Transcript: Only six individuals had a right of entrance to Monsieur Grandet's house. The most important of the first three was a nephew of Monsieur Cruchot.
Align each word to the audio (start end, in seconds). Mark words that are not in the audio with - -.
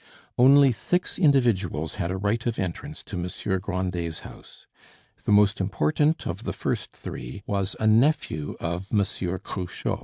Only 0.35 0.71
six 0.71 1.19
individuals 1.19 1.93
had 2.01 2.09
a 2.09 2.17
right 2.17 2.43
of 2.47 2.57
entrance 2.57 3.03
to 3.03 3.15
Monsieur 3.17 3.59
Grandet's 3.59 4.21
house. 4.21 4.65
The 5.25 5.31
most 5.31 5.61
important 5.61 6.25
of 6.25 6.43
the 6.43 6.53
first 6.53 6.91
three 6.93 7.43
was 7.45 7.75
a 7.79 7.85
nephew 7.85 8.57
of 8.59 8.91
Monsieur 8.91 9.37
Cruchot. 9.37 9.99